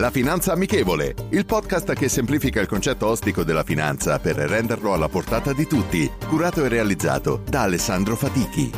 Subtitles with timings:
[0.00, 5.10] La Finanza Amichevole, il podcast che semplifica il concetto ostico della finanza per renderlo alla
[5.10, 8.70] portata di tutti, curato e realizzato da Alessandro Fatichi.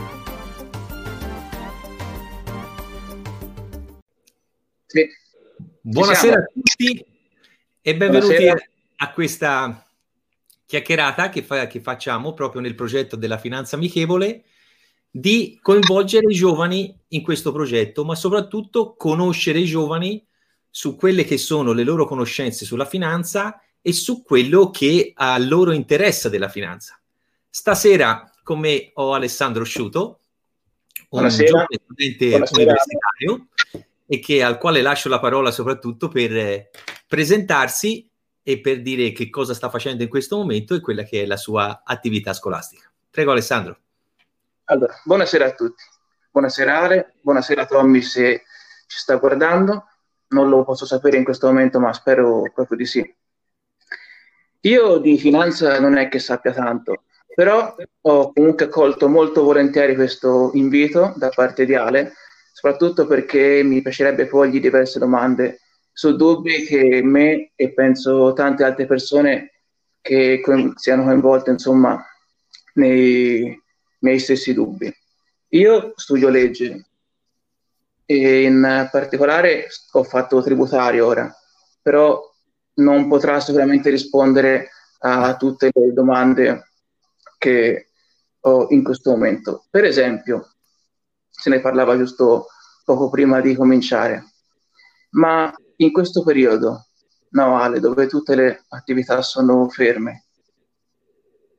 [4.85, 5.07] Sì.
[5.83, 7.07] Buonasera a tutti
[7.81, 8.69] e benvenuti Buonasera.
[8.97, 9.87] a questa
[10.67, 14.43] chiacchierata che, fa, che facciamo proprio nel progetto della Finanza Amichevole
[15.09, 20.27] di coinvolgere i giovani in questo progetto, ma soprattutto conoscere i giovani
[20.75, 25.73] su quelle che sono le loro conoscenze sulla finanza e su quello che a loro
[25.73, 26.99] interessa della finanza.
[27.51, 30.21] Stasera con me ho Alessandro Sciuto,
[31.11, 32.63] un giovane studente Buonasera.
[32.63, 33.49] universitario
[34.07, 36.71] e che, al quale lascio la parola soprattutto per eh,
[37.07, 38.09] presentarsi
[38.43, 41.37] e per dire che cosa sta facendo in questo momento e quella che è la
[41.37, 42.91] sua attività scolastica.
[43.11, 43.79] Prego Alessandro.
[44.65, 45.83] Allora, buonasera a tutti.
[46.31, 48.45] Buonasera Ale, buonasera Tommy se
[48.87, 49.85] ci sta guardando
[50.33, 53.15] non lo posso sapere in questo momento, ma spero proprio di sì.
[54.65, 60.51] Io di finanza non è che sappia tanto, però ho comunque accolto molto volentieri questo
[60.55, 62.13] invito da parte di Ale,
[62.53, 65.61] soprattutto perché mi piacerebbe porgli diverse domande
[65.93, 69.51] su dubbi che me e penso tante altre persone
[70.01, 72.03] che co- siano coinvolte insomma
[72.75, 73.61] nei
[73.99, 74.93] miei stessi dubbi.
[75.49, 76.87] Io studio legge,
[78.21, 81.35] e in particolare ho fatto tributario ora,
[81.81, 82.21] però
[82.75, 86.71] non potrà sicuramente rispondere a tutte le domande
[87.39, 87.89] che
[88.41, 89.65] ho in questo momento.
[89.71, 90.55] Per esempio,
[91.29, 92.47] se ne parlava giusto
[92.85, 94.33] poco prima di cominciare,
[95.11, 96.87] ma in questo periodo
[97.31, 100.27] navale dove tutte le attività sono ferme,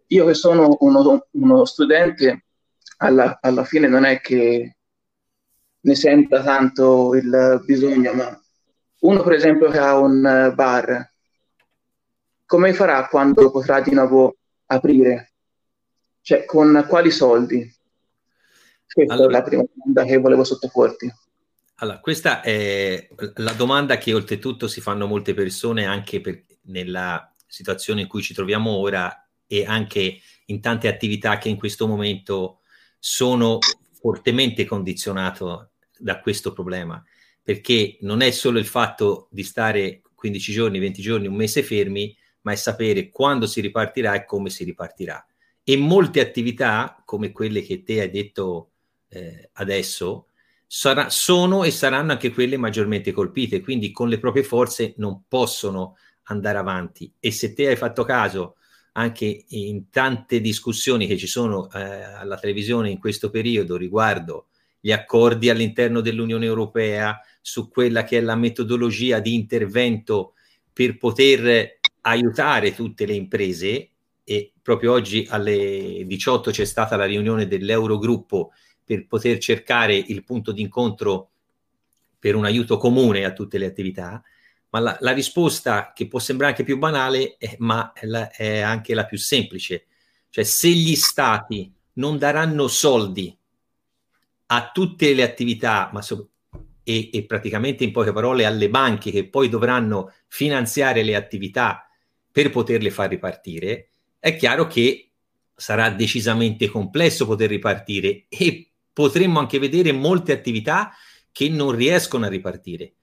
[0.08, 2.46] io che sono uno, uno studente,
[2.98, 4.78] alla, alla fine non è che
[5.84, 8.42] ne senta tanto il bisogno, ma
[9.00, 11.12] uno per esempio che ha un bar,
[12.46, 15.34] come farà quando potrà di nuovo aprire?
[16.22, 17.70] Cioè, con quali soldi?
[18.88, 21.14] Questa allora, è la prima domanda che volevo sottoporti.
[21.78, 28.02] Allora, questa è la domanda che oltretutto si fanno molte persone anche per, nella situazione
[28.02, 32.62] in cui ci troviamo ora e anche in tante attività che in questo momento
[33.00, 33.58] sono
[33.92, 35.73] fortemente condizionato
[36.04, 37.02] da questo problema,
[37.42, 42.16] perché non è solo il fatto di stare 15 giorni, 20 giorni, un mese fermi,
[42.42, 45.26] ma è sapere quando si ripartirà e come si ripartirà.
[45.64, 48.72] E molte attività, come quelle che te hai detto
[49.08, 50.28] eh, adesso,
[50.68, 55.96] sarà, sono e saranno anche quelle maggiormente colpite, quindi con le proprie forze non possono
[56.24, 57.12] andare avanti.
[57.20, 58.56] E se te hai fatto caso
[58.94, 64.48] anche in tante discussioni che ci sono eh, alla televisione in questo periodo riguardo
[64.86, 70.34] gli accordi all'interno dell'Unione Europea su quella che è la metodologia di intervento
[70.74, 73.92] per poter aiutare tutte le imprese
[74.26, 78.52] e proprio oggi alle 18 c'è stata la riunione dell'Eurogruppo
[78.84, 81.30] per poter cercare il punto d'incontro
[82.20, 84.22] per un aiuto comune a tutte le attività,
[84.72, 88.60] ma la, la risposta che può sembrare anche più banale, è, ma è, la, è
[88.60, 89.86] anche la più semplice.
[90.30, 93.38] Cioè se gli stati non daranno soldi
[94.48, 96.30] a tutte le attività, ma so-
[96.84, 101.88] e, e, praticamente in poche parole alle banche che poi dovranno finanziare le attività
[102.32, 103.90] per poterle far ripartire,
[104.20, 105.12] è chiaro che
[105.56, 110.92] sarà decisamente complesso poter ripartire e potremmo anche vedere molte attività
[111.32, 112.94] che non riescono a ripartire.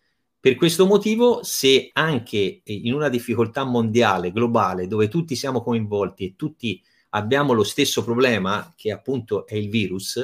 [0.41, 6.35] Per questo motivo, se anche in una difficoltà mondiale, globale, dove tutti siamo coinvolti e
[6.37, 10.17] tutti abbiamo lo stesso problema, che appunto è il virus,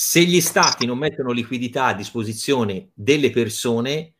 [0.00, 4.14] se gli stati non mettono liquidità a disposizione delle persone,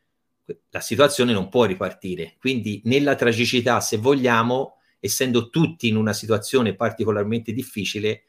[0.71, 2.35] la situazione non può ripartire.
[2.41, 8.25] Quindi nella tragicità, se vogliamo, essendo tutti in una situazione particolarmente difficile,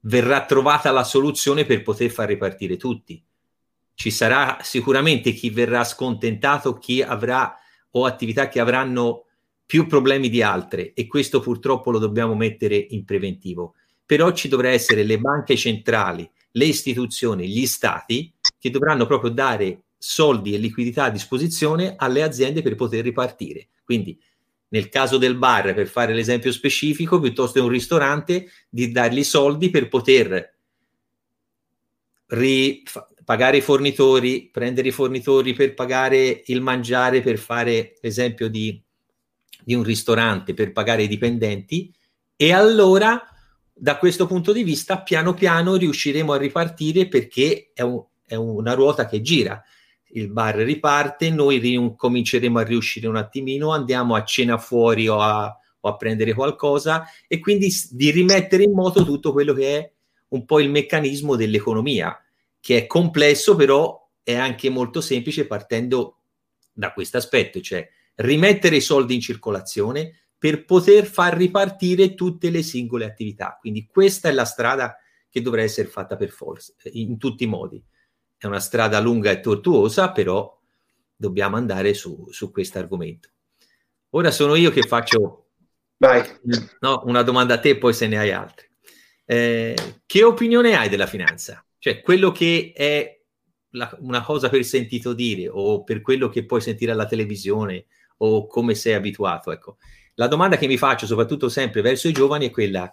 [0.00, 3.24] verrà trovata la soluzione per poter far ripartire tutti.
[3.94, 7.56] Ci sarà sicuramente chi verrà scontentato, chi avrà
[7.92, 9.26] o attività che avranno
[9.64, 13.76] più problemi di altre e questo purtroppo lo dobbiamo mettere in preventivo.
[14.04, 19.82] Però ci dovrà essere le banche centrali, le istituzioni, gli stati che dovranno proprio dare
[19.98, 23.68] soldi e liquidità a disposizione alle aziende per poter ripartire.
[23.84, 24.18] Quindi
[24.68, 29.70] nel caso del bar, per fare l'esempio specifico, piuttosto che un ristorante, di dargli soldi
[29.70, 30.54] per poter
[32.28, 32.82] ri-
[33.24, 38.80] pagare i fornitori, prendere i fornitori per pagare il mangiare, per fare l'esempio di,
[39.62, 41.92] di un ristorante, per pagare i dipendenti,
[42.34, 43.35] e allora
[43.78, 48.72] da questo punto di vista piano piano riusciremo a ripartire perché è, un, è una
[48.72, 49.62] ruota che gira.
[50.12, 55.54] Il bar riparte, noi ricominceremo a riuscire un attimino, andiamo a cena fuori o a,
[55.80, 59.92] o a, prendere qualcosa e quindi di rimettere in moto tutto quello che è
[60.28, 62.18] un po' il meccanismo dell'economia,
[62.58, 66.20] che è complesso però è anche molto semplice partendo
[66.72, 67.86] da questo aspetto, cioè
[68.16, 73.56] rimettere i soldi in circolazione per poter far ripartire tutte le singole attività.
[73.60, 74.96] Quindi questa è la strada
[75.28, 77.82] che dovrà essere fatta per forza, in tutti i modi
[78.38, 80.60] è una strada lunga e tortuosa, però
[81.14, 83.30] dobbiamo andare su, su questo argomento.
[84.10, 85.48] Ora sono io che faccio
[85.98, 88.70] no, una domanda a te, poi se ne hai altre.
[89.24, 89.74] Eh,
[90.04, 91.64] che opinione hai della finanza?
[91.78, 93.20] Cioè, quello che è
[93.70, 97.86] la, una cosa per sentito dire o per quello che puoi sentire alla televisione
[98.18, 99.50] o come sei abituato.
[99.50, 99.78] Ecco.
[100.16, 102.92] La domanda che mi faccio, soprattutto sempre verso i giovani, è quella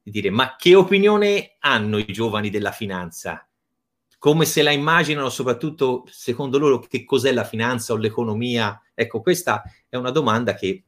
[0.00, 3.48] di dire: ma che opinione hanno i giovani della finanza?
[4.24, 8.80] come se la immaginano, soprattutto secondo loro che cos'è la finanza o l'economia.
[8.94, 10.84] Ecco, questa è una domanda che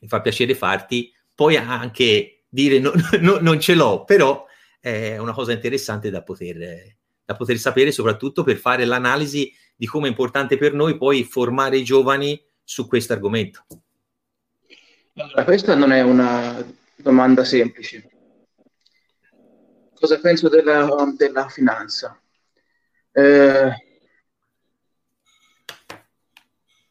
[0.00, 4.46] mi fa piacere farti, puoi anche dire no, no, non ce l'ho, però
[4.78, 10.06] è una cosa interessante da poter, da poter sapere, soprattutto per fare l'analisi di come
[10.06, 13.64] è importante per noi poi formare i giovani su questo argomento.
[15.20, 16.64] Allora, questa non è una
[16.96, 18.08] domanda semplice.
[19.94, 22.18] Cosa penso della, della finanza?
[23.12, 23.70] Eh,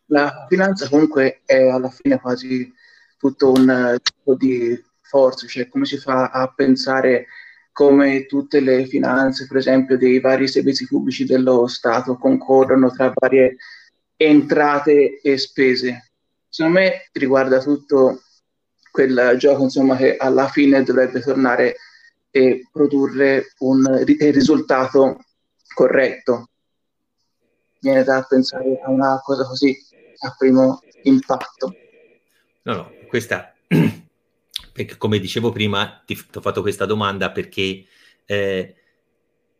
[0.05, 2.71] la finanza comunque è alla fine quasi
[3.17, 7.25] tutto un tipo di forza, cioè come si fa a pensare
[7.71, 13.55] come tutte le finanze, per esempio, dei vari servizi pubblici dello Stato concorrono tra varie
[14.15, 16.08] entrate e spese.
[16.49, 18.23] Secondo me riguarda tutto
[18.91, 21.75] quel gioco insomma, che alla fine dovrebbe tornare
[22.31, 25.19] e produrre un risultato
[25.73, 26.49] corretto.
[27.79, 29.77] Viene da pensare a una cosa così
[30.19, 31.75] a primo impatto.
[32.63, 37.85] No, no, questa, perché come dicevo prima, ti, ti ho fatto questa domanda perché
[38.25, 38.75] eh,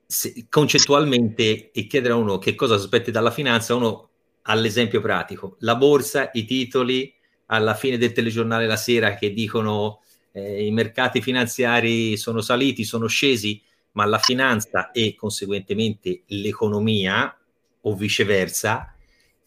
[0.05, 4.08] se, concettualmente e chiedere a uno che cosa aspetti dalla finanza, uno
[4.49, 7.13] ha l'esempio pratico, la borsa, i titoli
[7.47, 10.01] alla fine del telegiornale la sera che dicono
[10.31, 13.61] eh, i mercati finanziari sono saliti, sono scesi,
[13.91, 17.35] ma la finanza e conseguentemente l'economia
[17.81, 18.95] o viceversa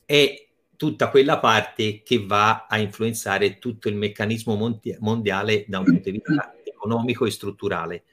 [0.07, 0.47] è
[0.77, 6.11] tutta quella parte che va a influenzare tutto il meccanismo monti- mondiale da un punto
[6.11, 8.05] di vista economico e strutturale,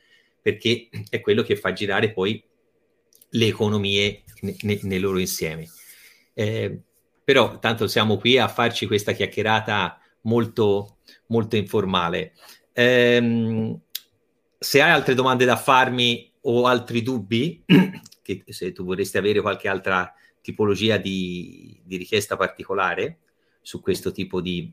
[0.42, 2.44] perché è quello che fa girare poi
[3.30, 5.68] le economie ne- ne- nel loro insieme.
[6.40, 6.80] Eh,
[7.22, 12.32] però tanto siamo qui a farci questa chiacchierata molto, molto informale.
[12.72, 13.78] Eh,
[14.58, 17.62] se hai altre domande da farmi o altri dubbi,
[18.24, 23.18] che se tu vorresti avere qualche altra tipologia di, di richiesta particolare
[23.62, 24.72] su questo tipo di,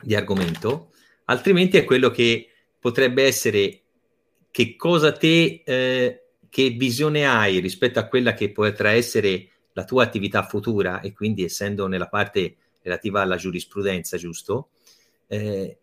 [0.00, 0.92] di argomento,
[1.26, 2.48] altrimenti è quello che
[2.80, 3.82] potrebbe essere
[4.50, 10.04] che cosa te, eh, che visione hai rispetto a quella che potrà essere la tua
[10.04, 14.70] attività futura e quindi essendo nella parte relativa alla giurisprudenza, giusto?
[15.26, 15.78] Eh,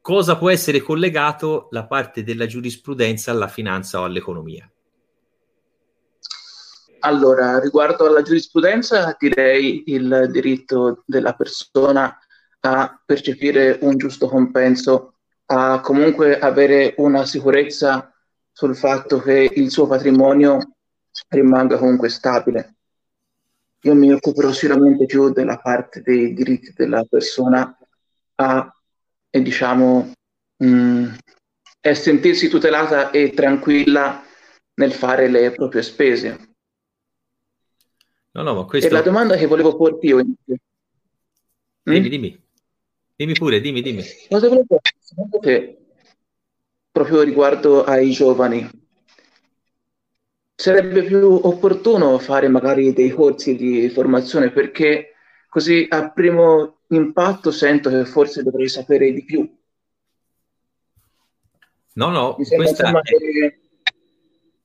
[0.00, 4.68] cosa può essere collegato la parte della giurisprudenza alla finanza o all'economia?
[7.04, 12.16] Allora, riguardo alla giurisprudenza, direi il diritto della persona
[12.60, 15.14] a percepire un giusto compenso,
[15.46, 18.12] a comunque avere una sicurezza
[18.50, 20.58] sul fatto che il suo patrimonio
[21.28, 22.76] rimanga comunque stabile.
[23.84, 27.76] Io mi occuperò sicuramente più della parte dei diritti della persona
[28.36, 28.76] a
[29.34, 30.12] e diciamo
[30.58, 31.14] mh, mm,
[31.80, 34.22] è sentirsi tutelata e tranquilla
[34.74, 36.54] nel fare le proprie spese.
[38.32, 38.88] No, no, ma questo...
[38.88, 40.22] E la domanda che volevo porti io...
[41.82, 42.04] Dimmi, mm?
[42.04, 42.44] dimmi.
[43.16, 44.02] Dimmi pure, dimmi, dimmi.
[44.28, 44.90] Cosa volevo porti?
[44.98, 45.78] Secondo te,
[46.90, 48.68] proprio riguardo ai giovani,
[50.54, 55.14] sarebbe più opportuno fare magari dei corsi di formazione perché
[55.48, 59.60] così a primo impatto sento che forse dovrei sapere di più.
[61.94, 63.00] No, no, mi sembra, questa...
[63.02, 63.60] che,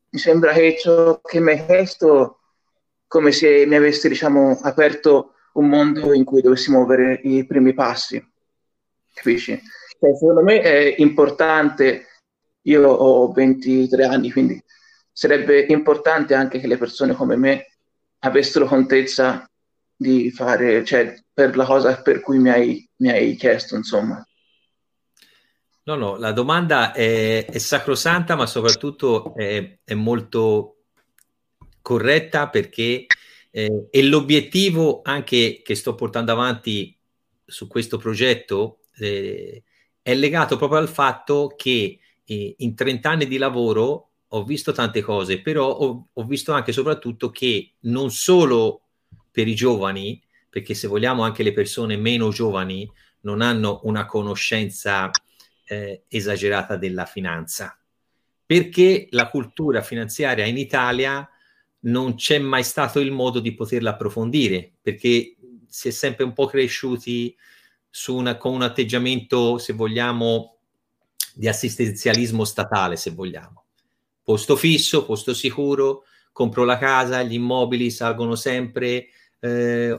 [0.10, 2.40] mi sembra che ciò che mi hai chiesto
[3.08, 8.24] come se mi avessi, diciamo, aperto un mondo in cui dovessi muovere i primi passi.
[9.14, 9.60] capisci?
[10.00, 12.06] Cioè, secondo me è importante,
[12.64, 14.64] io ho 23 anni, quindi
[15.18, 17.72] sarebbe importante anche che le persone come me
[18.20, 19.50] avessero contezza
[19.96, 24.24] di fare, cioè, per la cosa per cui mi hai, mi hai chiesto, insomma.
[25.86, 30.84] No, no, la domanda è, è sacrosanta, ma soprattutto è, è molto
[31.82, 33.08] corretta perché
[33.50, 36.96] eh, è l'obiettivo anche che sto portando avanti
[37.44, 39.64] su questo progetto eh,
[40.00, 45.02] è legato proprio al fatto che eh, in 30 anni di lavoro ho visto tante
[45.02, 48.82] cose, però ho, ho visto anche e soprattutto che non solo
[49.32, 52.90] per i giovani, perché se vogliamo anche le persone meno giovani
[53.22, 55.10] non hanno una conoscenza
[55.66, 57.78] eh, esagerata della finanza,
[58.46, 61.28] perché la cultura finanziaria in Italia
[61.82, 65.36] non c'è mai stato il modo di poterla approfondire, perché
[65.68, 67.36] si è sempre un po' cresciuti
[68.08, 70.58] una, con un atteggiamento, se vogliamo,
[71.34, 73.67] di assistenzialismo statale, se vogliamo.
[74.28, 76.04] Posto fisso, posto sicuro,
[76.34, 79.08] compro la casa, gli immobili salgono sempre,
[79.40, 79.98] eh,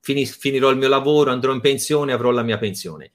[0.00, 3.10] finirò il mio lavoro, andrò in pensione, avrò la mia pensione.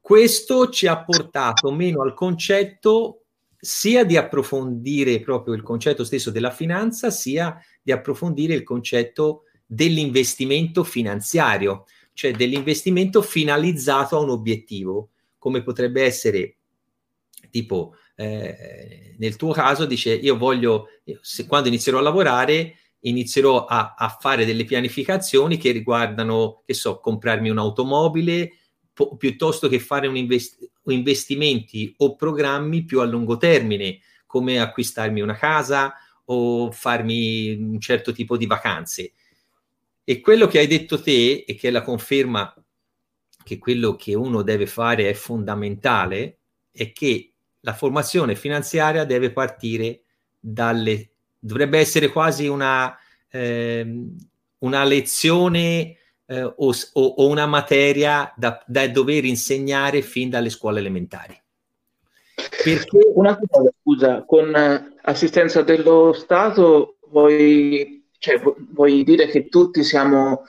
[0.00, 3.24] Questo ci ha portato meno al concetto
[3.58, 10.82] sia di approfondire proprio il concetto stesso della finanza, sia di approfondire il concetto dell'investimento
[10.82, 16.56] finanziario, cioè dell'investimento finalizzato a un obiettivo, come potrebbe essere
[17.50, 20.88] tipo eh, nel tuo caso dice io voglio,
[21.20, 27.00] se, quando inizierò a lavorare, inizierò a, a, fare delle pianificazioni che riguardano, che so,
[27.00, 28.52] comprarmi un'automobile,
[28.92, 35.20] po- piuttosto che fare un invest- investimenti o programmi più a lungo termine, come acquistarmi
[35.20, 35.94] una casa
[36.26, 39.12] o farmi un certo tipo di vacanze.
[40.02, 42.54] E quello che hai detto te e che è la conferma
[43.42, 46.38] che quello che uno deve fare è fondamentale
[46.72, 47.33] è che
[47.64, 50.00] la formazione finanziaria deve partire
[50.38, 51.08] dalle
[51.44, 52.96] dovrebbe essere quasi una,
[53.30, 54.06] eh,
[54.58, 61.38] una lezione eh, o, o, una materia da, da, dover insegnare fin dalle scuole elementari.
[62.34, 62.98] Perché...
[63.14, 68.40] Una cosa, scusa, con eh, assistenza dello Stato vuoi, cioè,
[68.70, 70.44] vuoi dire che tutti siamo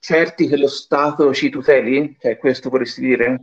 [0.00, 2.16] certi che lo Stato ci tuteli?
[2.18, 3.38] Cioè, questo vorresti dire?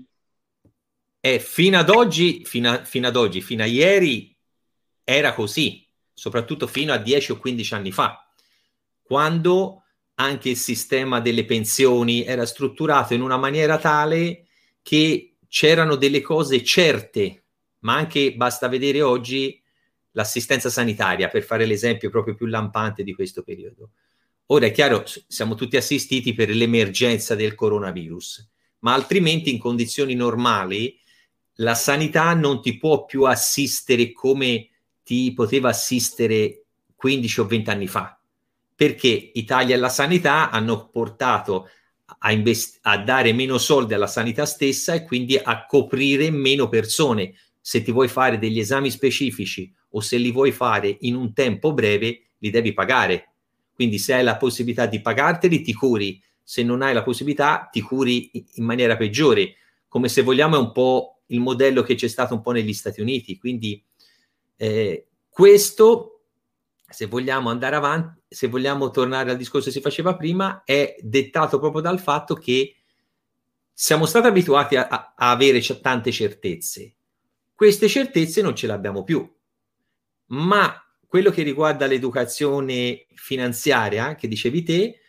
[1.25, 4.37] Eh, fino ad oggi, fino, a, fino ad oggi, fino a ieri
[5.03, 8.29] era così, soprattutto fino a 10 o 15 anni fa,
[9.01, 14.45] quando anche il sistema delle pensioni era strutturato in una maniera tale
[14.83, 17.45] che c'erano delle cose certe,
[17.79, 19.59] ma anche basta vedere oggi
[20.11, 23.93] l'assistenza sanitaria per fare l'esempio proprio più lampante di questo periodo.
[24.49, 28.47] Ora è chiaro, siamo tutti assistiti per l'emergenza del coronavirus,
[28.81, 30.99] ma altrimenti in condizioni normali
[31.55, 34.69] la sanità non ti può più assistere come
[35.03, 36.63] ti poteva assistere
[36.95, 38.19] 15 o 20 anni fa
[38.75, 41.69] perché Italia e la sanità hanno portato
[42.19, 47.33] a, invest- a dare meno soldi alla sanità stessa e quindi a coprire meno persone.
[47.61, 51.73] Se ti vuoi fare degli esami specifici o se li vuoi fare in un tempo
[51.73, 53.29] breve, li devi pagare.
[53.73, 56.21] Quindi se hai la possibilità di pagarteli, ti curi.
[56.43, 59.55] Se non hai la possibilità, ti curi in maniera peggiore.
[59.87, 63.01] Come se vogliamo è un po' il modello che c'è stato un po' negli Stati
[63.01, 63.37] Uniti.
[63.37, 63.83] Quindi
[64.57, 66.15] eh, questo
[66.87, 71.59] se vogliamo andare avanti, se vogliamo tornare al discorso che si faceva prima, è dettato
[71.59, 72.75] proprio dal fatto che
[73.73, 76.95] siamo stati abituati a, a, avere c- tante certezze.
[77.53, 79.29] Queste certezze non ce le abbiamo più.
[80.27, 84.99] Ma quello che riguarda l'educazione finanziaria, che dicevi te,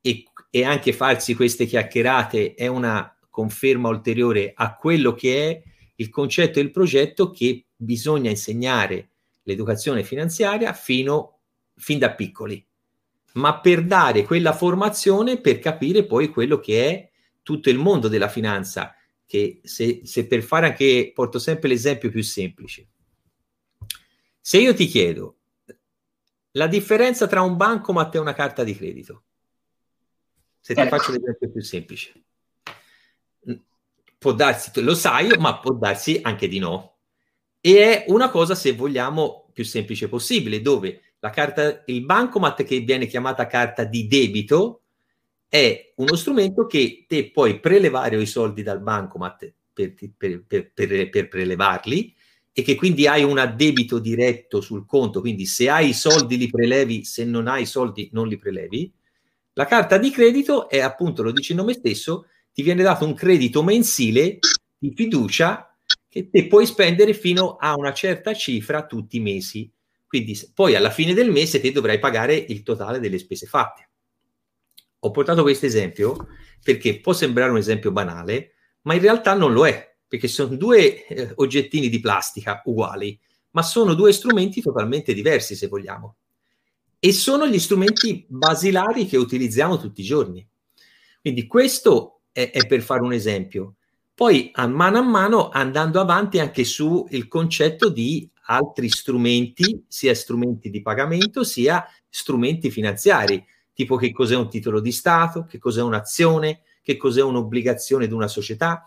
[0.00, 5.62] e, e anche farsi queste chiacchierate è una conferma ulteriore a quello che è
[5.96, 9.10] il concetto e il progetto che bisogna insegnare
[9.42, 11.40] l'educazione finanziaria fino,
[11.76, 12.64] fin da piccoli,
[13.34, 17.10] ma per dare quella formazione per capire poi quello che è
[17.42, 18.94] tutto il mondo della finanza,
[19.24, 22.88] che se, se per fare anche, porto sempre l'esempio più semplice.
[24.40, 25.36] Se io ti chiedo
[26.52, 29.24] la differenza tra un bancomat e una carta di credito,
[30.58, 30.96] se ti ecco.
[30.96, 32.24] faccio l'esempio più semplice,
[34.18, 36.96] può darsi, lo sai, ma può darsi anche di no.
[37.60, 42.80] E è una cosa, se vogliamo, più semplice possibile, dove la carta, il bancomat che
[42.80, 44.82] viene chiamata carta di debito
[45.48, 51.28] è uno strumento che te puoi prelevare i soldi dal bancomat per, per, per, per,
[51.28, 52.14] prelevarli
[52.52, 56.48] e che quindi hai un addebito diretto sul conto, quindi se hai i soldi li
[56.48, 58.92] prelevi, se non hai i soldi non li prelevi.
[59.54, 63.14] La carta di credito è appunto, lo dice il nome stesso, ti viene dato un
[63.14, 64.38] credito mensile
[64.78, 65.74] di fiducia
[66.08, 69.70] che te puoi spendere fino a una certa cifra tutti i mesi.
[70.06, 73.88] Quindi poi alla fine del mese te dovrai pagare il totale delle spese fatte.
[75.00, 76.28] Ho portato questo esempio
[76.62, 81.06] perché può sembrare un esempio banale, ma in realtà non lo è, perché sono due
[81.06, 83.18] eh, oggettini di plastica uguali,
[83.52, 86.16] ma sono due strumenti totalmente diversi, se vogliamo.
[86.98, 90.46] E sono gli strumenti basilari che utilizziamo tutti i giorni.
[91.20, 93.74] Quindi questo è, è per fare un esempio.
[94.14, 100.68] Poi a mano a mano andando avanti anche sul concetto di altri strumenti, sia strumenti
[100.70, 106.62] di pagamento, sia strumenti finanziari, tipo che cos'è un titolo di Stato, che cos'è un'azione,
[106.82, 108.86] che cos'è un'obbligazione di una società.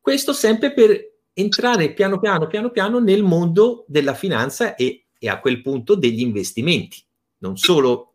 [0.00, 5.38] Questo sempre per entrare piano piano, piano piano nel mondo della finanza e, e a
[5.40, 7.04] quel punto degli investimenti.
[7.38, 8.14] Non solo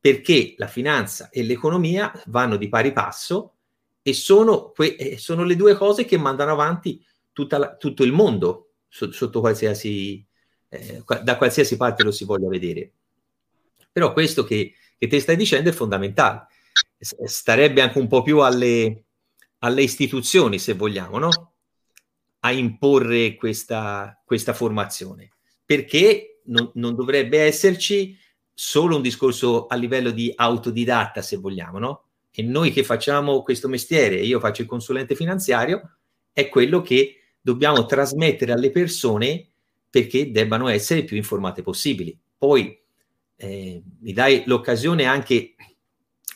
[0.00, 3.54] perché la finanza e l'economia vanno di pari passo,
[4.02, 7.04] e sono, que- sono le due cose che mandano avanti
[7.48, 10.24] la, tutto il mondo so- sotto qualsiasi,
[10.68, 12.92] eh, da qualsiasi parte lo si voglia vedere.
[13.90, 16.46] Però questo che, che te stai dicendo è fondamentale.
[16.98, 19.04] Starebbe anche un po' più alle,
[19.58, 21.52] alle istituzioni, se vogliamo, no?
[22.44, 25.30] a imporre questa, questa formazione,
[25.64, 28.18] perché non, non, dovrebbe esserci
[28.52, 32.04] solo un discorso a livello di autodidatta, se vogliamo, no?
[32.34, 35.98] E noi che facciamo questo mestiere, io faccio il consulente finanziario,
[36.32, 39.48] è quello che dobbiamo trasmettere alle persone
[39.90, 42.18] perché debbano essere più informate possibili.
[42.38, 42.80] Poi
[43.36, 45.54] eh, mi dai l'occasione anche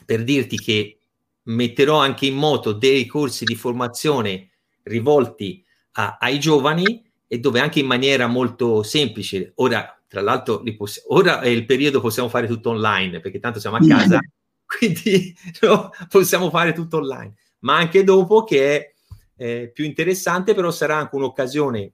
[0.05, 0.99] per dirti che
[1.45, 4.51] metterò anche in moto dei corsi di formazione
[4.83, 11.05] rivolti a, ai giovani e dove anche in maniera molto semplice, ora tra l'altro poss-
[11.09, 14.21] ora è il periodo possiamo fare tutto online perché tanto siamo a casa
[14.67, 18.95] quindi no, possiamo fare tutto online, ma anche dopo che è
[19.37, 21.93] eh, più interessante, però sarà anche un'occasione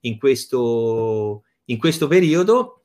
[0.00, 2.84] in questo, in questo periodo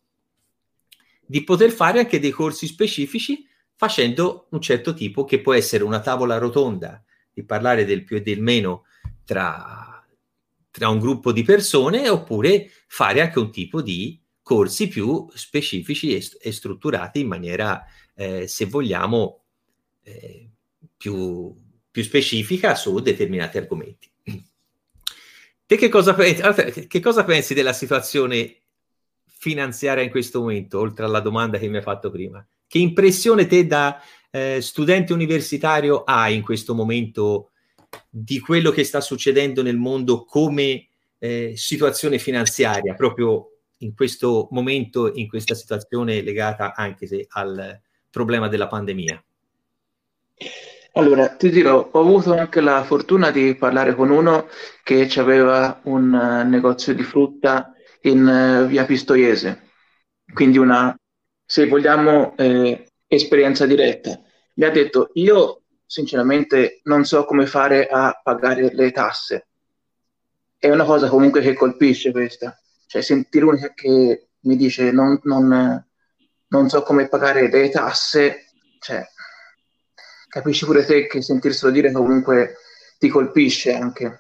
[1.25, 6.01] di poter fare anche dei corsi specifici facendo un certo tipo che può essere una
[6.01, 8.83] tavola rotonda, di parlare del più e del meno
[9.23, 10.05] tra,
[10.71, 16.27] tra un gruppo di persone oppure fare anche un tipo di corsi più specifici e,
[16.41, 17.85] e strutturati in maniera
[18.19, 19.43] eh, se vogliamo,
[20.03, 20.49] eh,
[20.97, 21.55] più,
[21.89, 24.11] più, specifica su determinati argomenti.
[25.65, 28.57] Te che cosa, pensi, che cosa pensi della situazione
[29.25, 32.45] finanziaria in questo momento, oltre alla domanda che mi hai fatto prima?
[32.67, 34.01] Che impressione te da
[34.31, 37.51] eh, studente universitario hai in questo momento
[38.09, 45.13] di quello che sta succedendo nel mondo come eh, situazione finanziaria, proprio in questo momento,
[45.13, 49.23] in questa situazione legata anche al, problema della pandemia?
[50.93, 54.47] Allora, ti dirò, ho avuto anche la fortuna di parlare con uno
[54.83, 59.69] che aveva un uh, negozio di frutta in uh, via Pistoiese,
[60.33, 60.95] quindi una,
[61.45, 64.19] se vogliamo, eh, esperienza diretta.
[64.55, 69.47] Mi ha detto, io sinceramente non so come fare a pagare le tasse.
[70.57, 75.83] È una cosa comunque che colpisce questa, cioè sentire uno che mi dice non, non
[76.49, 78.45] non so come pagare le tasse,
[78.79, 79.05] cioè,
[80.27, 82.57] capisci pure te che sentirselo dire comunque
[82.97, 84.19] ti colpisce anche.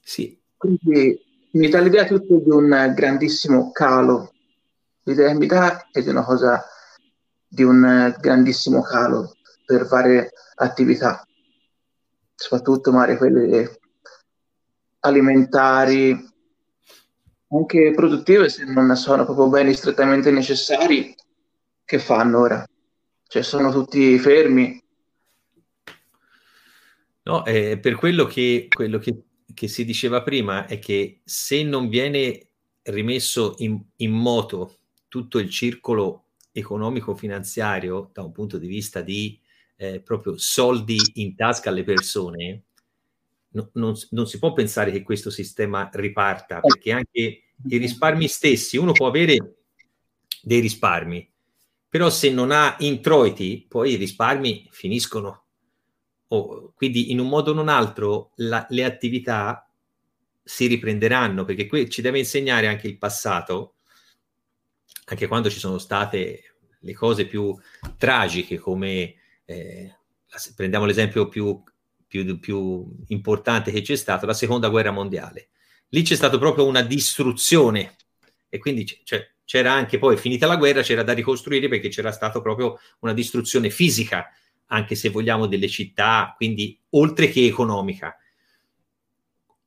[0.00, 0.38] Sì.
[0.56, 1.20] Quindi
[1.52, 4.32] mi dà l'idea tutto di un grandissimo calo.
[5.04, 6.64] L'idea che mi dà è di una cosa
[7.46, 9.34] di un grandissimo calo
[9.66, 11.26] per varie attività,
[12.34, 13.78] soprattutto magari quelle
[15.00, 16.31] alimentari,
[17.52, 21.14] anche produttive, se non sono proprio beni strettamente necessari,
[21.84, 22.66] che fanno ora?
[23.26, 24.80] Cioè sono tutti fermi.
[27.24, 29.22] No, eh, per quello che, quello che,
[29.54, 32.48] che, si diceva prima è che se non viene
[32.82, 39.38] rimesso in, in moto tutto il circolo economico-finanziario da un punto di vista di
[39.76, 42.64] eh, proprio soldi in tasca alle persone,
[43.50, 48.76] no, non, non, si può pensare che questo sistema riparta, perché anche i risparmi stessi,
[48.76, 49.56] uno può avere
[50.42, 51.30] dei risparmi,
[51.88, 55.44] però se non ha introiti, poi i risparmi finiscono.
[56.28, 59.68] Oh, quindi in un modo o in un altro la, le attività
[60.42, 63.76] si riprenderanno, perché qui ci deve insegnare anche il passato,
[65.06, 67.56] anche quando ci sono state le cose più
[67.96, 69.14] tragiche come...
[69.44, 69.96] Eh,
[70.56, 71.62] prendiamo l'esempio più
[72.12, 75.48] più, più importante che c'è stata, la seconda guerra mondiale.
[75.94, 77.96] Lì c'è stata proprio una distruzione
[78.48, 82.40] e quindi cioè, c'era anche poi, finita la guerra, c'era da ricostruire perché c'era stata
[82.40, 84.30] proprio una distruzione fisica,
[84.68, 88.16] anche se vogliamo delle città, quindi oltre che economica.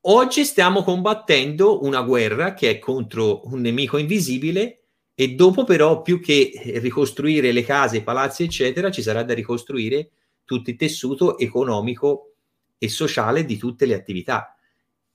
[0.07, 4.79] oggi stiamo combattendo una guerra che è contro un nemico invisibile
[5.13, 10.09] e dopo però più che ricostruire le case, i palazzi eccetera ci sarà da ricostruire
[10.43, 12.33] tutto il tessuto economico
[12.79, 14.54] e sociale di tutte le attività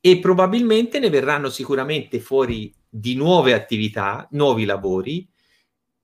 [0.00, 5.28] e probabilmente ne verranno sicuramente fuori di nuove attività, nuovi lavori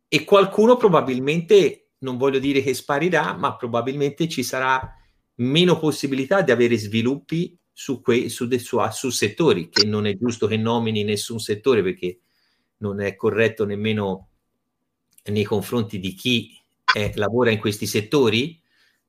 [0.09, 4.95] e qualcuno probabilmente, non voglio dire che sparirà, ma probabilmente ci sarà
[5.37, 10.17] meno possibilità di avere sviluppi su, que- su, de- su, su settori, che non è
[10.17, 12.21] giusto che nomini nessun settore perché
[12.79, 14.29] non è corretto nemmeno
[15.25, 18.61] nei confronti di chi è, lavora in questi settori,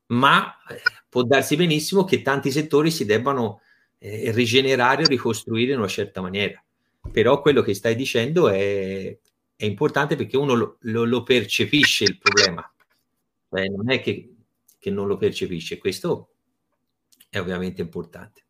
[0.07, 3.61] ma eh, può darsi benissimo che tanti settori si debbano
[3.99, 6.61] eh, rigenerare o ricostruire in una certa maniera.
[7.11, 9.17] Però quello che stai dicendo è,
[9.55, 12.69] è importante perché uno lo, lo, lo percepisce il problema,
[13.51, 14.33] eh, non è che,
[14.77, 16.29] che non lo percepisce, questo
[17.29, 18.43] è ovviamente importante.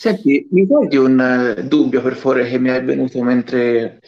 [0.00, 4.00] Senti, mi togli un uh, dubbio per favore che mi è venuto mentre,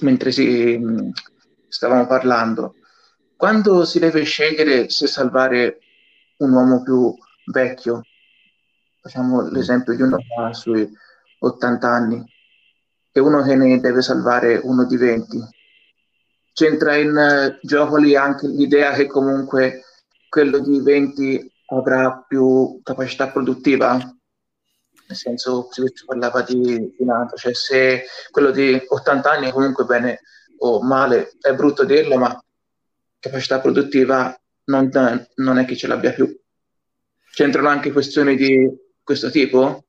[0.00, 1.08] mentre si, mm,
[1.68, 2.74] stavamo parlando.
[3.34, 5.78] Quando si deve scegliere se salvare
[6.36, 8.02] un uomo più vecchio,
[9.02, 10.16] facciamo l'esempio di uno
[10.52, 10.88] sui
[11.40, 12.24] 80 anni,
[13.10, 15.38] e uno che ne deve salvare uno di 20.
[16.52, 19.82] C'entra in uh, gioco lì anche l'idea che comunque
[20.28, 23.94] quello di 20 avrà più capacità produttiva?
[23.94, 30.20] Nel senso, si parlava di finanza, cioè se quello di 80 anni comunque bene
[30.58, 32.42] o male, è brutto dirlo, ma
[33.18, 34.34] capacità produttiva
[34.66, 34.90] non,
[35.36, 36.34] non è che ce l'abbia più.
[37.32, 38.70] C'entrano anche questioni di
[39.02, 39.84] questo tipo?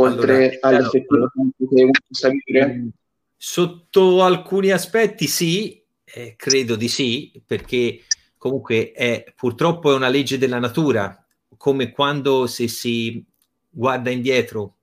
[0.00, 2.74] oltre allora, all'effettivo che uno stabilire?
[2.74, 2.88] Mm,
[3.36, 8.02] sotto alcuni aspetti sì, eh, credo di sì, perché
[8.36, 11.24] comunque è, purtroppo è una legge della natura,
[11.56, 13.24] come quando se si
[13.68, 14.76] guarda indietro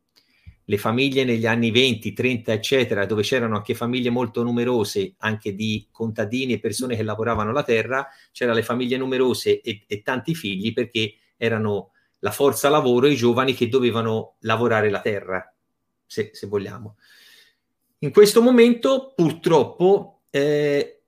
[0.70, 5.88] le famiglie negli anni 20, 30, eccetera, dove c'erano anche famiglie molto numerose, anche di
[5.92, 10.74] contadini e persone che lavoravano la terra, c'erano le famiglie numerose e, e tanti figli
[10.74, 15.54] perché erano la forza lavoro e i giovani che dovevano lavorare la terra,
[16.06, 16.98] se, se vogliamo.
[18.00, 21.02] In questo momento, purtroppo, eh,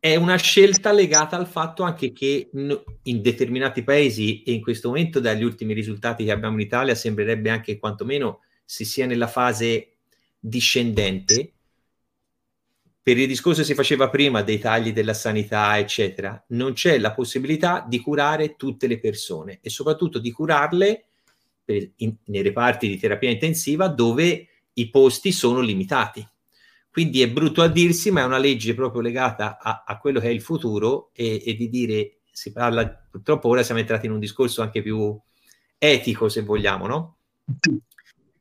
[0.00, 5.20] è una scelta legata al fatto anche che in determinati paesi, e in questo momento
[5.20, 9.96] dagli ultimi risultati che abbiamo in Italia, sembrerebbe anche quantomeno si sia nella fase
[10.38, 11.54] discendente,
[13.08, 17.14] per il discorso che si faceva prima dei tagli della sanità, eccetera, non c'è la
[17.14, 21.06] possibilità di curare tutte le persone e soprattutto di curarle
[21.64, 26.22] per, in, nei reparti di terapia intensiva dove i posti sono limitati.
[26.90, 30.26] Quindi è brutto a dirsi, ma è una legge proprio legata a, a quello che
[30.26, 34.18] è il futuro e, e, di dire, si parla, purtroppo ora siamo entrati in un
[34.18, 35.18] discorso anche più
[35.78, 37.16] etico, se vogliamo, no?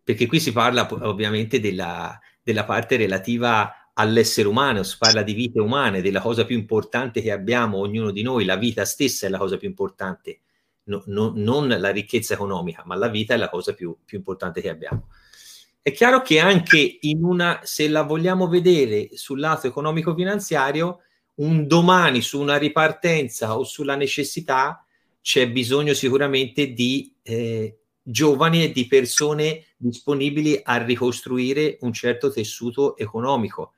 [0.03, 5.59] Perché qui si parla ovviamente della, della parte relativa all'essere umano, si parla di vite
[5.59, 9.39] umane, della cosa più importante che abbiamo ognuno di noi, la vita stessa è la
[9.39, 10.41] cosa più importante,
[10.83, 14.61] no, no, non la ricchezza economica, ma la vita è la cosa più, più importante
[14.61, 15.07] che abbiamo.
[15.81, 20.99] È chiaro che anche in una, se la vogliamo vedere sul lato economico-finanziario,
[21.35, 24.85] un domani su una ripartenza o sulla necessità
[25.21, 32.95] c'è bisogno sicuramente di eh, giovani e di persone disponibili a ricostruire un certo tessuto
[32.97, 33.73] economico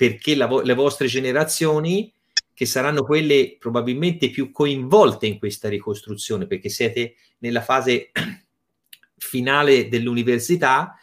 [0.00, 2.10] perché vo- le vostre generazioni,
[2.54, 8.10] che saranno quelle probabilmente più coinvolte in questa ricostruzione, perché siete nella fase
[9.18, 10.98] finale dell'università,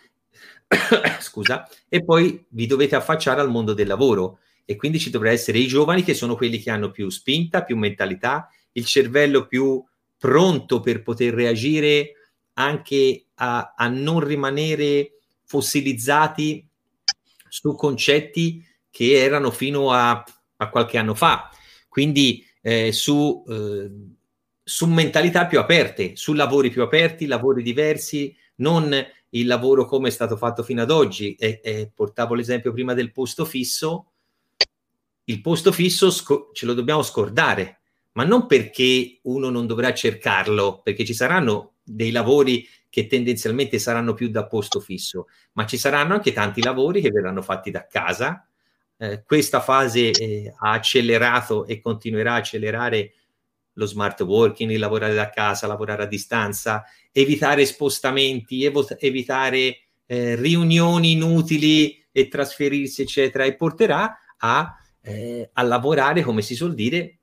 [1.22, 4.40] scusa, e poi vi dovete affacciare al mondo del lavoro.
[4.66, 7.78] E quindi ci dovrebbero essere i giovani che sono quelli che hanno più spinta, più
[7.78, 9.80] mentalità, il cervello più
[10.18, 12.14] pronto per poter reagire
[12.54, 16.68] anche a, a non rimanere fossilizzati
[17.48, 18.66] su concetti
[18.98, 20.24] che erano fino a,
[20.56, 21.52] a qualche anno fa.
[21.88, 23.92] Quindi eh, su, eh,
[24.64, 28.92] su mentalità più aperte, su lavori più aperti, lavori diversi, non
[29.30, 31.36] il lavoro come è stato fatto fino ad oggi.
[31.36, 34.14] E, e portavo l'esempio prima del posto fisso.
[35.26, 37.82] Il posto fisso sco- ce lo dobbiamo scordare,
[38.14, 44.16] ma non perché uno non dovrà cercarlo, perché ci saranno dei lavori che tendenzialmente saranno
[44.16, 48.47] più da posto fisso, ma ci saranno anche tanti lavori che verranno fatti da casa,
[48.98, 53.14] eh, questa fase eh, ha accelerato e continuerà a accelerare
[53.74, 60.36] lo smart working, il lavorare da casa, lavorare a distanza, evitare spostamenti, evo- evitare eh,
[60.36, 67.20] riunioni inutili e trasferirsi, eccetera, e porterà a, eh, a lavorare, come si suol dire,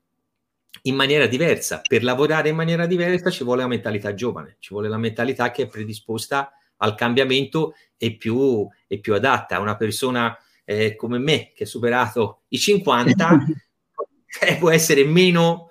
[0.82, 1.80] in maniera diversa.
[1.86, 5.64] Per lavorare in maniera diversa ci vuole la mentalità giovane, ci vuole la mentalità che
[5.64, 9.58] è predisposta al cambiamento e più, e più adatta.
[9.58, 13.38] Una persona eh, come me che ha superato i 50
[14.40, 15.70] eh, può essere meno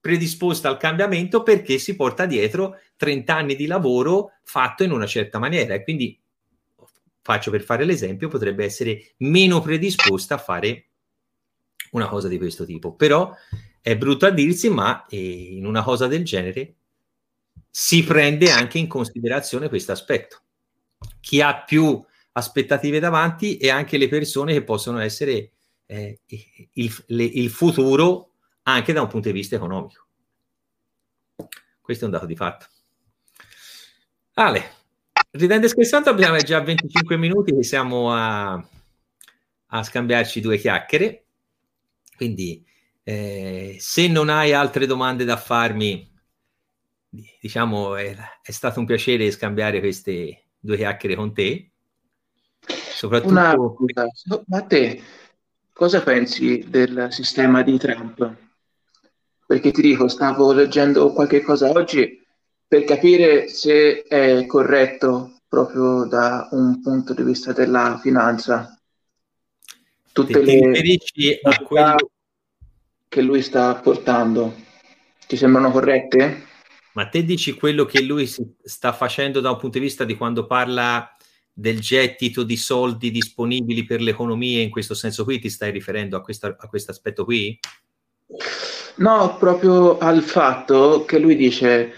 [0.00, 5.38] predisposta al cambiamento perché si porta dietro 30 anni di lavoro fatto in una certa
[5.38, 5.74] maniera.
[5.74, 6.18] E quindi
[7.20, 10.86] faccio per fare l'esempio potrebbe essere meno predisposta a fare
[11.90, 12.94] una cosa di questo tipo.
[12.94, 13.34] Però
[13.80, 16.74] è brutto a dirsi ma eh, in una cosa del genere
[17.70, 20.40] si prende anche in considerazione questo aspetto.
[21.20, 25.52] Chi ha più aspettative davanti e anche le persone che possono essere
[25.86, 30.06] eh, il, le, il futuro anche da un punto di vista economico.
[31.80, 32.66] Questo è un dato di fatto.
[34.34, 34.70] Ale,
[35.30, 38.52] ridendo e scherzando, abbiamo già 25 minuti che siamo a,
[39.66, 41.24] a scambiarci due chiacchiere.
[42.14, 42.64] Quindi,
[43.02, 46.08] eh, se non hai altre domande da farmi,
[47.40, 51.70] diciamo, è, è stato un piacere scambiare queste due chiacchiere con te.
[52.98, 53.30] Soprattutto...
[53.30, 53.54] Una,
[54.48, 55.00] ma te,
[55.72, 58.34] cosa pensi del sistema di Trump?
[59.46, 62.20] Perché ti dico, stavo leggendo qualche cosa oggi
[62.66, 68.76] per capire se è corretto proprio da un punto di vista della finanza.
[70.10, 70.98] Tutte ti le
[71.42, 72.10] a quello
[73.06, 74.56] che lui sta portando
[75.28, 76.46] ti sembrano corrette?
[76.94, 80.46] Ma te dici quello che lui sta facendo da un punto di vista di quando
[80.46, 81.12] parla
[81.58, 86.20] del gettito di soldi disponibili per l'economia, in questo senso qui ti stai riferendo a,
[86.20, 87.58] questo, aspetto qui?
[88.96, 91.92] No, proprio al fatto che lui dice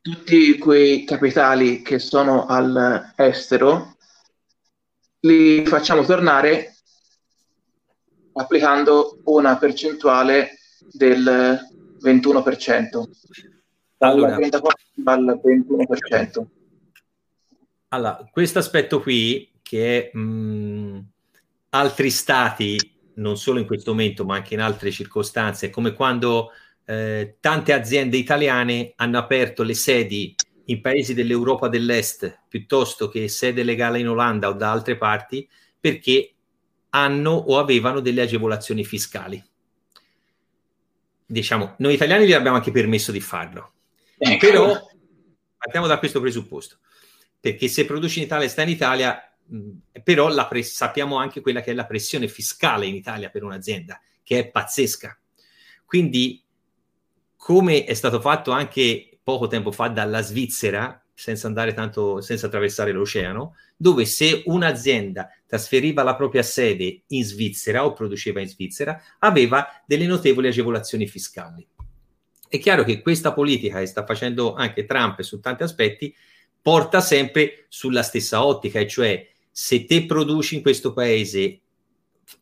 [0.00, 3.94] tutti quei capitali che sono all'estero
[5.20, 6.74] li facciamo tornare
[8.32, 10.58] applicando una percentuale
[10.90, 11.60] del
[12.02, 13.04] 21%,
[13.96, 16.46] dal allora, 34 al 21%.
[17.94, 20.98] Allora, questo aspetto qui, che mh,
[21.70, 22.76] altri stati,
[23.14, 26.50] non solo in questo momento, ma anche in altre circostanze, come quando
[26.86, 30.34] eh, tante aziende italiane hanno aperto le sedi
[30.66, 36.34] in paesi dell'Europa dell'Est piuttosto che sede legale in Olanda o da altre parti, perché
[36.90, 39.40] hanno o avevano delle agevolazioni fiscali.
[41.26, 43.72] Diciamo, noi italiani gli abbiamo anche permesso di farlo,
[44.18, 44.46] ecco.
[44.46, 44.80] però
[45.56, 46.78] partiamo da questo presupposto
[47.44, 49.70] perché se produci in Italia sta in Italia, mh,
[50.02, 54.38] però pre- sappiamo anche quella che è la pressione fiscale in Italia per un'azienda, che
[54.38, 55.14] è pazzesca.
[55.84, 56.42] Quindi,
[57.36, 62.92] come è stato fatto anche poco tempo fa dalla Svizzera, senza andare tanto, senza attraversare
[62.92, 69.66] l'oceano, dove se un'azienda trasferiva la propria sede in Svizzera o produceva in Svizzera, aveva
[69.84, 71.68] delle notevoli agevolazioni fiscali.
[72.48, 76.14] È chiaro che questa politica che sta facendo anche Trump su tanti aspetti
[76.64, 81.60] porta sempre sulla stessa ottica, e cioè se te produci in questo paese,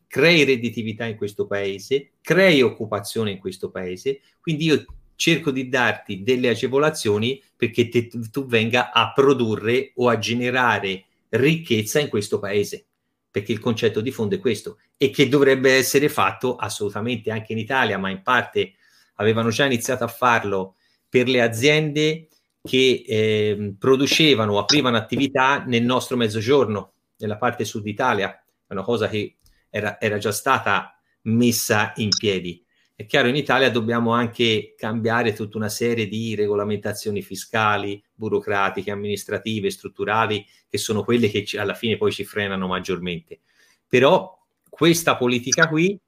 [0.07, 6.23] crei redditività in questo paese, crei occupazione in questo paese, quindi io cerco di darti
[6.23, 12.85] delle agevolazioni perché te, tu venga a produrre o a generare ricchezza in questo paese,
[13.29, 17.57] perché il concetto di fondo è questo e che dovrebbe essere fatto assolutamente anche in
[17.57, 18.75] Italia, ma in parte
[19.15, 20.75] avevano già iniziato a farlo
[21.09, 22.29] per le aziende
[22.63, 29.35] che eh, producevano aprivano attività nel nostro mezzogiorno, nella parte sud Italia, una cosa che
[29.69, 32.63] era, era già stata messa in piedi.
[32.95, 39.69] È chiaro, in Italia dobbiamo anche cambiare tutta una serie di regolamentazioni fiscali, burocratiche, amministrative,
[39.69, 43.41] strutturali, che sono quelle che ci, alla fine poi ci frenano maggiormente.
[43.87, 45.99] Però questa politica qui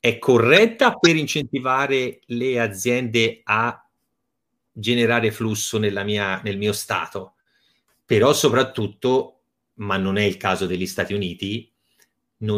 [0.00, 3.89] è corretta per incentivare le aziende a
[4.72, 7.34] generare flusso mia, nel mio stato,
[8.04, 9.40] però soprattutto,
[9.74, 11.70] ma non è il caso degli Stati Uniti,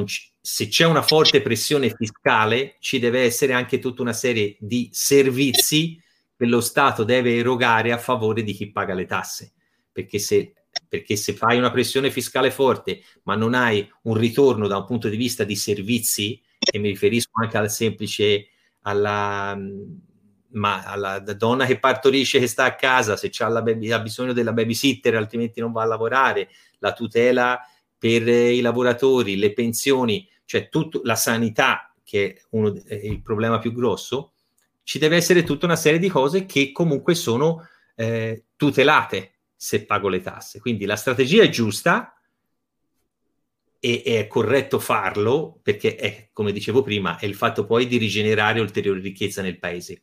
[0.05, 4.89] c- se c'è una forte pressione fiscale, ci deve essere anche tutta una serie di
[4.93, 6.01] servizi
[6.37, 9.53] che lo Stato deve erogare a favore di chi paga le tasse,
[9.91, 10.55] perché se,
[10.89, 15.09] perché se fai una pressione fiscale forte, ma non hai un ritorno da un punto
[15.09, 18.49] di vista di servizi, e mi riferisco anche al semplice
[18.83, 19.59] alla
[20.53, 25.15] ma alla donna che partorisce che sta a casa, se baby, ha bisogno della babysitter,
[25.15, 27.61] altrimenti non va a lavorare, la tutela
[27.97, 33.59] per i lavoratori, le pensioni, cioè tutta la sanità, che è, uno, è il problema
[33.59, 34.33] più grosso,
[34.83, 40.09] ci deve essere tutta una serie di cose che comunque sono eh, tutelate se pago
[40.09, 40.61] le tasse.
[40.61, 42.17] Quindi la strategia è giusta,
[43.85, 47.97] e, e, è corretto farlo perché è, come dicevo prima, è il fatto poi di
[47.97, 50.03] rigenerare ulteriore ricchezza nel paese.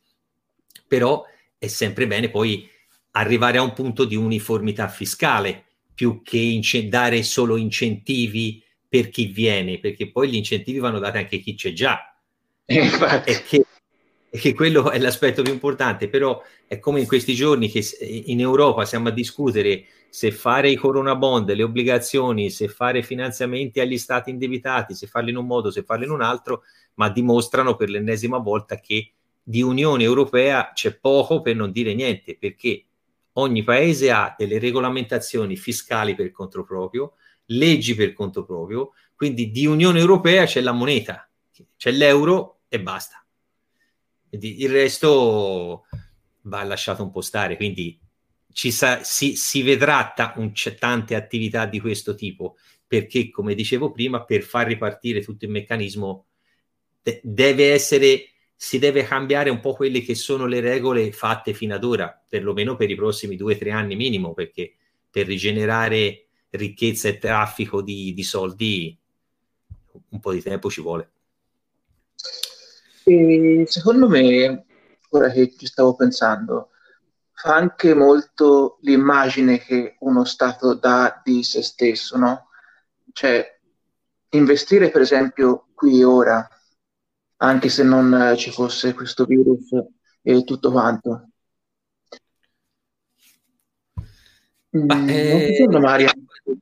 [0.90, 1.24] Però
[1.56, 2.68] è sempre bene poi
[3.12, 9.26] arrivare a un punto di uniformità fiscale più che inc- dare solo incentivi per chi
[9.26, 12.12] viene, perché poi gli incentivi vanno dati anche a chi c'è già.
[12.66, 13.30] Infatti.
[13.30, 13.64] E che,
[14.30, 18.40] e che quello è l'aspetto più importante, però è come in questi giorni che in
[18.40, 23.96] Europa siamo a discutere se fare i corona bond, le obbligazioni, se fare finanziamenti agli
[23.96, 26.62] stati indebitati, se farli in un modo, se farli in un altro,
[26.94, 32.36] ma dimostrano per l'ennesima volta che di Unione Europea c'è poco per non dire niente,
[32.36, 32.84] perché
[33.34, 37.14] ogni paese ha delle regolamentazioni fiscali per conto proprio,
[37.46, 41.28] leggi per conto proprio, quindi di Unione Europea c'è la moneta,
[41.76, 43.24] c'è l'euro e basta.
[44.28, 45.86] Quindi il resto
[46.42, 47.98] va lasciato un po' stare, quindi
[48.52, 54.24] sa, si, si vedrà ta, un, tante attività di questo tipo, perché come dicevo prima,
[54.24, 56.26] per far ripartire tutto il meccanismo
[57.02, 58.24] de- deve essere
[58.62, 62.76] si deve cambiare un po' quelle che sono le regole fatte fino ad ora, perlomeno
[62.76, 64.74] per i prossimi due o tre anni minimo, perché
[65.10, 68.94] per rigenerare ricchezza e traffico di, di soldi
[70.10, 71.10] un po' di tempo ci vuole.
[73.04, 74.66] E secondo me,
[75.08, 76.68] ora che ci stavo pensando,
[77.32, 82.48] fa anche molto l'immagine che uno Stato dà di se stesso, no?
[83.10, 83.58] Cioè,
[84.28, 86.46] investire per esempio qui ora
[87.42, 89.70] anche se non eh, ci fosse questo virus
[90.22, 91.28] e tutto quanto.
[94.70, 95.66] Ma, mm, eh...
[95.68, 96.12] Non Maria,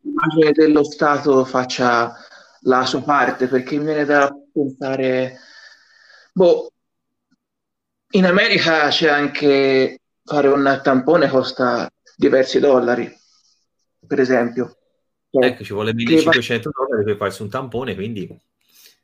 [0.03, 2.15] l'immagine dello Stato faccia
[2.63, 5.39] la sua parte, perché mi viene da pensare,
[6.33, 6.73] boh,
[8.13, 13.13] in America c'è anche fare un tampone costa diversi dollari,
[14.07, 14.77] per esempio.
[15.31, 16.85] Ecco, ci vuole 1500 va...
[16.85, 18.27] dollari per farsi un tampone, quindi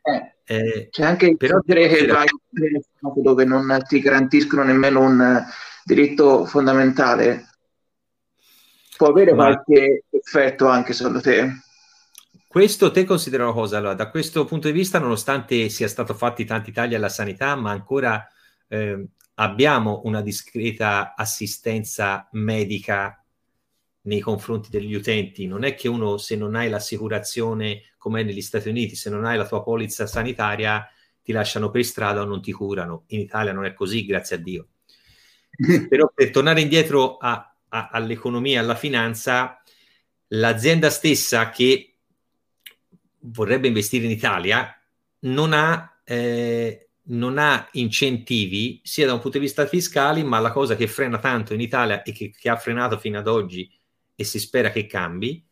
[0.04, 2.26] eh, eh, c'è anche però dire che vai
[3.22, 5.42] dove non ti garantiscono nemmeno un
[5.84, 7.48] diritto fondamentale
[8.96, 9.44] può avere Ma...
[9.44, 11.60] qualche effetto anche secondo te?
[12.46, 16.44] Questo te considera una cosa, allora, da questo punto di vista, nonostante sia stato fatti
[16.44, 18.28] tanti tagli alla sanità, ma ancora
[18.68, 23.23] eh, abbiamo una discreta assistenza medica
[24.04, 25.46] nei confronti degli utenti.
[25.46, 29.36] Non è che uno, se non hai l'assicurazione, come negli Stati Uniti, se non hai
[29.36, 30.86] la tua polizza sanitaria,
[31.22, 33.04] ti lasciano per strada o non ti curano.
[33.08, 34.68] In Italia non è così, grazie a Dio.
[35.88, 39.62] Però per tornare indietro a, a, all'economia, alla finanza,
[40.28, 41.94] l'azienda stessa che
[43.26, 44.78] vorrebbe investire in Italia
[45.20, 50.52] non ha, eh, non ha incentivi sia da un punto di vista fiscale, ma la
[50.52, 53.70] cosa che frena tanto in Italia e che, che ha frenato fino ad oggi
[54.14, 55.44] e si spera che cambi,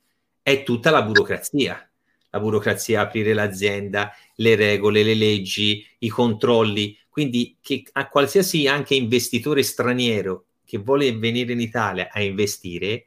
[0.43, 1.87] è tutta la burocrazia.
[2.31, 6.99] La burocrazia, aprire l'azienda, le regole, le leggi, i controlli.
[7.09, 13.07] Quindi che a qualsiasi anche investitore straniero che vuole venire in Italia a investire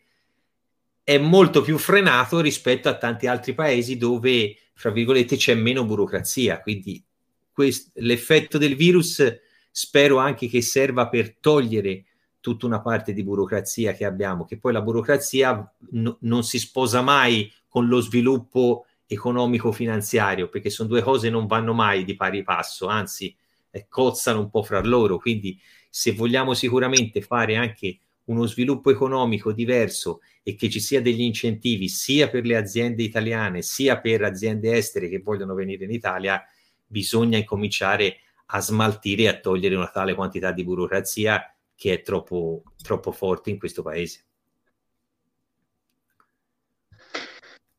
[1.04, 6.62] è molto più frenato rispetto a tanti altri paesi dove, fra virgolette, c'è meno burocrazia.
[6.62, 7.04] Quindi
[7.52, 9.24] quest- l'effetto del virus
[9.72, 12.06] spero anche che serva per togliere
[12.46, 17.02] tutta una parte di burocrazia che abbiamo, che poi la burocrazia n- non si sposa
[17.02, 22.44] mai con lo sviluppo economico-finanziario, perché sono due cose che non vanno mai di pari
[22.44, 23.36] passo, anzi
[23.72, 25.18] eh, cozzano un po' fra loro.
[25.18, 31.22] Quindi se vogliamo sicuramente fare anche uno sviluppo economico diverso e che ci sia degli
[31.22, 36.44] incentivi sia per le aziende italiane sia per aziende estere che vogliono venire in Italia,
[36.86, 42.64] bisogna incominciare a smaltire e a togliere una tale quantità di burocrazia che è troppo,
[42.82, 44.24] troppo forte in questo paese.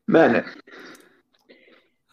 [0.03, 0.45] Bene,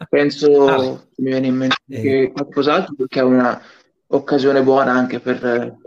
[0.09, 5.77] penso ah, mi viene in mente eh, qualcos'altro perché è un'occasione buona anche per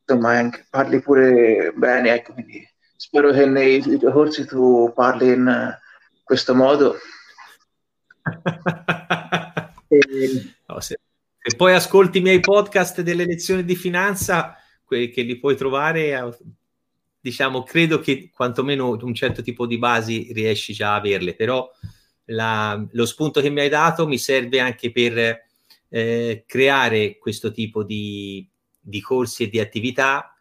[0.00, 5.78] insomma anche parli pure bene ecco quindi spero che nei tuoi corsi tu parli in
[6.22, 6.96] questo modo.
[9.88, 9.98] E...
[10.66, 10.98] no, se,
[11.38, 16.38] se poi ascolti i miei podcast delle lezioni di finanza che li puoi trovare,
[17.20, 21.68] diciamo, credo che quantomeno un certo tipo di basi riesci già a averle, però
[22.26, 25.42] la, lo spunto che mi hai dato mi serve anche per
[25.88, 28.46] eh, creare questo tipo di,
[28.80, 30.36] di, corsi e di attività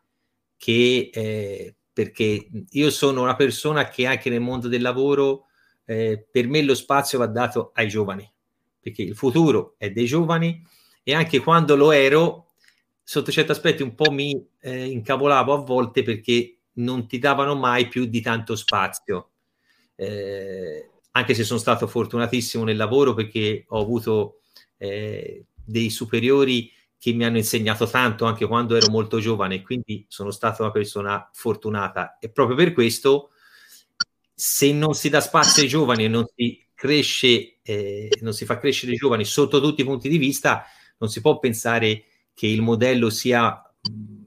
[0.57, 5.47] che, eh, perché io sono una persona che anche nel mondo del lavoro,
[5.85, 8.29] eh, per me lo spazio va dato ai giovani,
[8.79, 10.65] perché il futuro è dei giovani
[11.03, 12.52] e anche quando lo ero
[13.03, 17.87] sotto certi aspetti un po' mi eh, incavolavo a volte perché non ti davano mai
[17.87, 19.31] più di tanto spazio.
[19.95, 24.39] Eh, anche se sono stato fortunatissimo nel lavoro perché ho avuto
[24.77, 30.31] eh, dei superiori che mi hanno insegnato tanto anche quando ero molto giovane, quindi sono
[30.31, 33.31] stata una persona fortunata e proprio per questo
[34.33, 38.57] se non si dà spazio ai giovani e non si cresce, eh, non si fa
[38.57, 40.65] crescere i giovani sotto tutti i punti di vista,
[40.97, 43.63] non si può pensare che il modello sia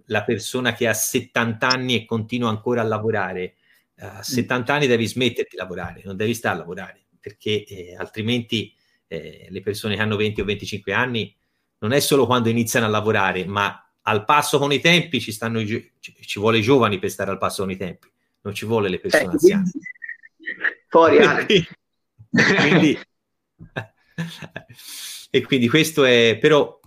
[0.07, 3.57] la persona che ha 70 anni e continua ancora a lavorare.
[3.99, 8.75] A 70 anni devi smettere di lavorare, non devi stare a lavorare, perché eh, altrimenti
[9.09, 11.35] eh, le persone che hanno 20 o 25 anni
[11.79, 15.61] non è solo quando iniziano a lavorare, ma al passo con i tempi ci, stanno
[15.61, 18.09] i gi- ci, vuole i giovani per stare al passo con i tempi,
[18.43, 19.71] non ci vuole le persone eh, anziane.
[20.89, 21.47] Fuori, Ale.
[22.29, 22.99] quindi,
[25.31, 26.81] e quindi questo è, però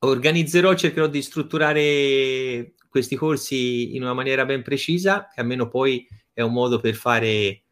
[0.00, 6.42] organizzerò, cercherò di strutturare questi corsi in una maniera ben precisa, che almeno poi è
[6.42, 7.62] un modo per fare,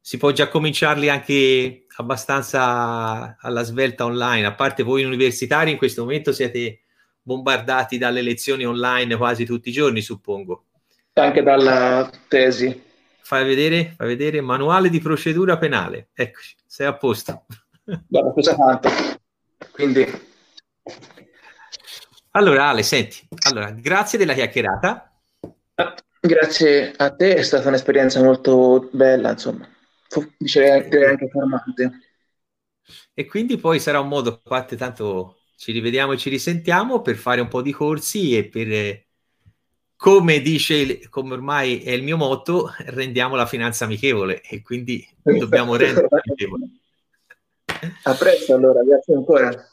[0.00, 6.02] si può già cominciarli anche abbastanza alla svelta online, a parte voi universitari in questo
[6.02, 6.80] momento siete
[7.22, 10.64] bombardati dalle lezioni online quasi tutti i giorni, suppongo.
[11.14, 12.88] Anche dalla tesi.
[13.20, 16.08] Fai vedere, fai vedere, manuale di procedura penale.
[16.14, 17.44] Eccoci, sei a posto.
[18.06, 18.88] Guarda, cosa tanto.
[19.72, 20.28] Quindi...
[22.32, 25.12] Allora, Ale, senti, allora, grazie della chiacchierata.
[26.20, 29.68] Grazie a te, è stata un'esperienza molto bella, insomma
[30.38, 31.90] direi anche formante.
[33.14, 37.40] E quindi poi sarà un modo, parte tanto ci rivediamo e ci risentiamo per fare
[37.40, 39.06] un po' di corsi e per,
[39.96, 45.76] come dice, come ormai è il mio motto, rendiamo la finanza amichevole e quindi dobbiamo
[45.76, 46.66] renderla amichevole.
[48.04, 49.68] A presto allora, grazie ancora.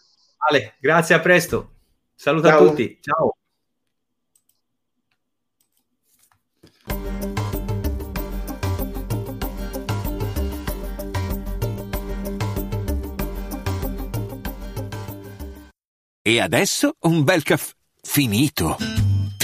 [0.50, 1.77] Ale, grazie, a presto.
[2.20, 2.58] Saluto Ciao.
[2.58, 3.00] a tutti.
[3.00, 3.38] Ciao.
[16.24, 19.07] E adesso un bel caffè finito.